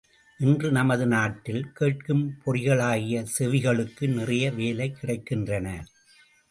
இன்று 0.39 0.71
நமது 0.71 1.05
நாட்டில், 1.07 1.71
கேட்கும் 1.71 2.37
பொறிகளாகிய 2.45 3.25
செவிகளுக்கு, 3.39 4.07
நிறைய 4.07 4.51
வேலை 4.51 4.95
கிடைக்கின்றன. 5.01 5.81